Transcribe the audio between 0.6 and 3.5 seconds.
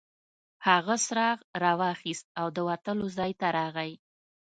هغه څراغ راواخیست او د وتلو ځای ته